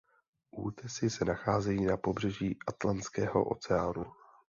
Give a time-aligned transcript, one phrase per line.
[0.51, 4.05] Útesy se nacházejí na pobřeží Atlantského oceánu.